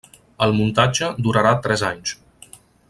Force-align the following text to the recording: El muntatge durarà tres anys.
El 0.45 0.55
muntatge 0.59 1.11
durarà 1.29 1.53
tres 1.67 1.87
anys. 1.93 2.19